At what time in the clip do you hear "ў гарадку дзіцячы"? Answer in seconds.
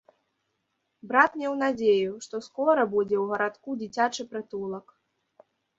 3.23-4.31